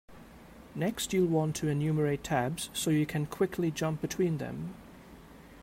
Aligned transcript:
Next, 0.73 1.13
you'll 1.13 1.27
want 1.27 1.55
to 1.57 1.67
enumerate 1.67 2.23
tabs 2.23 2.71
so 2.73 2.89
you 2.89 3.05
can 3.05 3.27
quickly 3.27 3.69
jump 3.69 4.01
between 4.01 4.39
them. 4.39 4.73